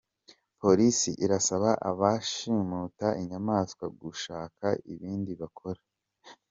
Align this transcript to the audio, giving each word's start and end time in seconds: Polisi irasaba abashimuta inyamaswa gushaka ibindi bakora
Polisi 0.61 1.11
irasaba 1.25 1.69
abashimuta 1.89 3.07
inyamaswa 3.21 3.85
gushaka 4.01 4.65
ibindi 4.93 5.31
bakora 5.41 5.81